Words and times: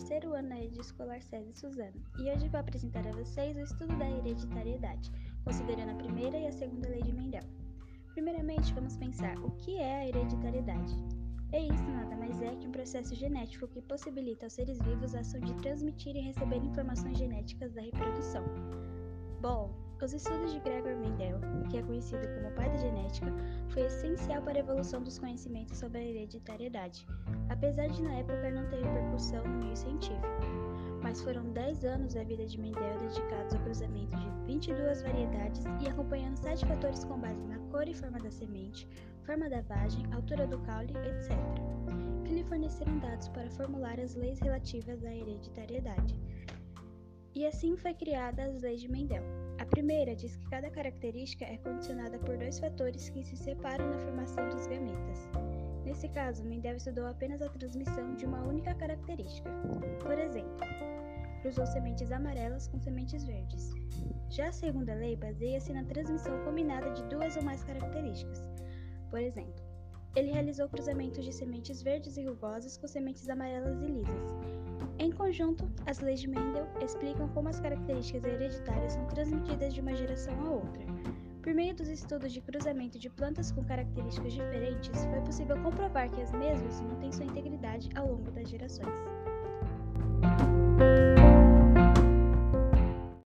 terceiro 0.00 0.34
ano 0.34 0.48
na 0.48 0.54
rede 0.54 0.80
escolar 0.80 1.20
César 1.20 1.52
Suzano 1.52 2.02
e 2.18 2.30
hoje 2.30 2.48
vou 2.48 2.58
apresentar 2.58 3.06
a 3.06 3.12
vocês 3.12 3.54
o 3.54 3.60
estudo 3.60 3.94
da 3.98 4.08
hereditariedade, 4.08 5.10
considerando 5.44 5.90
a 5.90 5.94
primeira 5.94 6.38
e 6.38 6.46
a 6.46 6.52
segunda 6.52 6.88
lei 6.88 7.02
de 7.02 7.12
Mendel. 7.12 7.42
Primeiramente, 8.14 8.72
vamos 8.72 8.96
pensar 8.96 9.38
o 9.38 9.50
que 9.58 9.76
é 9.76 9.96
a 9.96 10.08
hereditariedade. 10.08 10.94
E 11.52 11.68
isso 11.68 11.84
nada 11.90 12.16
mais 12.16 12.40
é 12.40 12.56
que 12.56 12.66
um 12.66 12.72
processo 12.72 13.14
genético 13.14 13.68
que 13.68 13.82
possibilita 13.82 14.46
aos 14.46 14.54
seres 14.54 14.78
vivos 14.78 15.14
a 15.14 15.20
ação 15.20 15.40
de 15.40 15.52
transmitir 15.56 16.16
e 16.16 16.20
receber 16.20 16.64
informações 16.64 17.18
genéticas 17.18 17.74
da 17.74 17.82
reprodução. 17.82 18.44
Bom, 19.42 19.70
os 20.02 20.14
estudos 20.14 20.50
de 20.50 20.60
Gregor 20.60 20.96
Mendel, 20.96 21.28
é 21.28 21.29
conhecido 22.00 22.26
como 22.34 22.50
pai 22.52 22.70
da 22.70 22.76
genética, 22.78 23.32
foi 23.68 23.82
essencial 23.82 24.40
para 24.42 24.54
a 24.54 24.60
evolução 24.60 25.02
dos 25.02 25.18
conhecimentos 25.18 25.78
sobre 25.78 25.98
a 25.98 26.04
hereditariedade, 26.04 27.06
apesar 27.50 27.88
de 27.88 28.02
na 28.02 28.14
época 28.14 28.50
não 28.50 28.66
ter 28.70 28.82
repercussão 28.82 29.44
no 29.44 29.58
meio 29.64 29.76
científico. 29.76 30.26
Mas 31.02 31.20
foram 31.20 31.44
10 31.52 31.84
anos 31.84 32.14
da 32.14 32.24
vida 32.24 32.46
de 32.46 32.58
Mendel 32.58 32.98
dedicados 32.98 33.54
ao 33.54 33.60
cruzamento 33.60 34.16
de 34.16 34.30
22 34.46 35.02
variedades 35.02 35.62
e 35.82 35.88
acompanhando 35.88 36.36
7 36.36 36.66
fatores 36.66 37.04
com 37.04 37.18
base 37.18 37.46
na 37.46 37.58
cor 37.70 37.86
e 37.86 37.94
forma 37.94 38.18
da 38.18 38.30
semente, 38.30 38.88
forma 39.24 39.48
da 39.48 39.60
vagem, 39.62 40.04
altura 40.12 40.46
do 40.46 40.58
caule, 40.60 40.92
etc., 40.96 41.36
que 42.24 42.34
lhe 42.34 42.44
forneceram 42.44 42.98
dados 42.98 43.28
para 43.28 43.50
formular 43.50 43.98
as 44.00 44.14
leis 44.14 44.38
relativas 44.40 45.04
à 45.04 45.14
hereditariedade. 45.14 46.16
E 47.34 47.46
assim 47.46 47.76
foi 47.76 47.94
criada 47.94 48.44
as 48.44 48.62
leis 48.62 48.80
de 48.80 48.90
Mendel. 48.90 49.22
A 49.60 49.66
primeira 49.66 50.16
diz 50.16 50.34
que 50.36 50.48
cada 50.48 50.70
característica 50.70 51.44
é 51.44 51.58
condicionada 51.58 52.18
por 52.18 52.38
dois 52.38 52.58
fatores 52.58 53.10
que 53.10 53.22
se 53.22 53.36
separam 53.36 53.90
na 53.90 53.98
formação 53.98 54.48
dos 54.48 54.66
gametas. 54.66 55.28
Nesse 55.84 56.08
caso, 56.08 56.42
Mendel 56.42 56.76
estudou 56.76 57.06
apenas 57.06 57.42
a 57.42 57.48
transmissão 57.50 58.14
de 58.14 58.24
uma 58.24 58.42
única 58.42 58.74
característica. 58.74 59.50
Por 60.00 60.18
exemplo, 60.18 60.56
cruzou 61.42 61.66
sementes 61.66 62.10
amarelas 62.10 62.68
com 62.68 62.80
sementes 62.80 63.22
verdes. 63.22 63.74
Já 64.30 64.48
a 64.48 64.52
segunda 64.52 64.94
lei 64.94 65.14
baseia-se 65.14 65.74
na 65.74 65.84
transmissão 65.84 66.42
combinada 66.42 66.90
de 66.92 67.02
duas 67.10 67.36
ou 67.36 67.42
mais 67.42 67.62
características. 67.62 68.42
Por 69.10 69.20
exemplo, 69.20 69.62
ele 70.16 70.32
realizou 70.32 70.70
cruzamentos 70.70 71.22
de 71.22 71.34
sementes 71.34 71.82
verdes 71.82 72.16
e 72.16 72.24
rugosas 72.24 72.78
com 72.78 72.88
sementes 72.88 73.28
amarelas 73.28 73.78
e 73.82 73.86
lisas, 73.86 74.30
conjunto, 75.30 75.70
as 75.86 76.00
leis 76.00 76.20
de 76.20 76.28
Mendel 76.28 76.66
explicam 76.82 77.28
como 77.28 77.48
as 77.48 77.60
características 77.60 78.24
hereditárias 78.24 78.94
são 78.94 79.06
transmitidas 79.06 79.72
de 79.72 79.80
uma 79.80 79.94
geração 79.94 80.34
a 80.44 80.50
outra. 80.50 80.82
Por 81.40 81.54
meio 81.54 81.72
dos 81.72 81.86
estudos 81.88 82.32
de 82.32 82.40
cruzamento 82.40 82.98
de 82.98 83.08
plantas 83.08 83.52
com 83.52 83.62
características 83.64 84.32
diferentes, 84.32 85.04
foi 85.04 85.20
possível 85.20 85.56
comprovar 85.62 86.10
que 86.10 86.20
as 86.20 86.32
mesmas 86.32 86.80
mantêm 86.80 87.12
sua 87.12 87.26
integridade 87.26 87.88
ao 87.94 88.08
longo 88.08 88.28
das 88.32 88.48
gerações. 88.48 88.92